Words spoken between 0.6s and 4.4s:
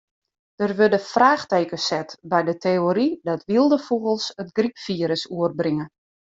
wurde fraachtekens set by de teory dat wylde fûgels